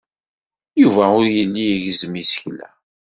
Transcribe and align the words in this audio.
Yuba 0.81 1.03
ur 1.19 1.25
yelli 1.35 1.63
igezzem 1.73 2.13
isekla. 2.21 2.67